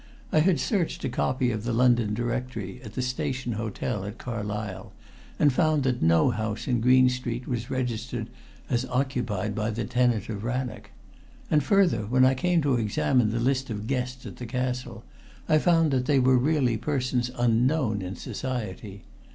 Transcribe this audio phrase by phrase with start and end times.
[0.31, 4.91] I had searched a copy of the London Directory at the Station Hotel at Carlisle,
[5.37, 8.27] and found that no house in Green Street was registered
[8.67, 10.89] as occupied by the tenant of Rannoch;
[11.51, 15.03] and, further, when I came to examine the list of guests at the castle,
[15.47, 19.03] I found that they were really persons unknown in society.